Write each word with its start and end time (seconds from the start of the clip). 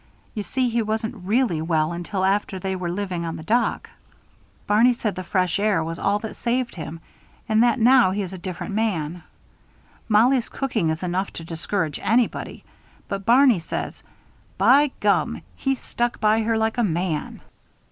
You 0.33 0.41
see, 0.41 0.67
he 0.67 0.81
wasn't 0.81 1.13
really 1.27 1.61
well 1.61 1.91
until 1.91 2.25
after 2.25 2.57
they 2.57 2.75
were 2.75 2.89
living 2.89 3.23
on 3.23 3.35
the 3.35 3.43
dock 3.43 3.87
Barney 4.65 4.95
said 4.95 5.13
the 5.13 5.23
fresh 5.23 5.59
air 5.59 5.83
was 5.83 5.99
all 5.99 6.17
that 6.25 6.35
saved 6.37 6.73
him, 6.73 7.01
and 7.47 7.61
that 7.61 7.79
now 7.79 8.09
he's 8.09 8.33
a 8.33 8.39
different 8.39 8.73
man. 8.73 9.21
Mollie's 10.09 10.49
cooking 10.49 10.89
is 10.89 11.03
enough 11.03 11.31
to 11.33 11.43
discourage 11.43 11.99
anybody; 12.01 12.63
but 13.07 13.27
Barney 13.27 13.59
says: 13.59 14.01
'By 14.57 14.89
gum! 15.01 15.43
He 15.55 15.75
stuck 15.75 16.19
by 16.19 16.41
her 16.41 16.57
like 16.57 16.79
a 16.79 16.83
man.'" 16.83 17.41